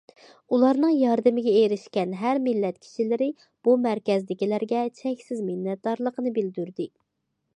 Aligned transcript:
ئۇلارنىڭ 0.55 0.93
ياردىمىگە 0.99 1.51
ئېرىشكەن 1.57 2.15
ھەر 2.21 2.39
مىللەت 2.47 2.79
كىشىلىرى 2.87 3.27
بۇ 3.67 3.77
مەركەزدىكىلەرگە 3.85 4.81
چەكسىز 5.01 5.45
مىننەتدارلىقىنى 5.51 6.33
بىلدۈردى. 6.39 6.89